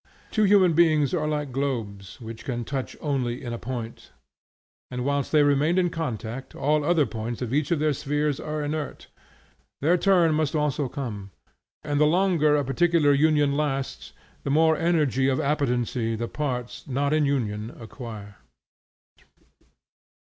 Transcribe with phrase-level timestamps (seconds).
[0.31, 4.11] Two human beings are like globes, which can touch only in a point,
[4.89, 8.63] and whilst they remain in contact, all other points of each of the spheres are
[8.63, 9.09] inert;
[9.79, 11.29] their turn must also come,
[11.83, 14.11] and the longer a particular union lasts
[14.41, 18.37] the more energy of appetency the parts not in union acquire.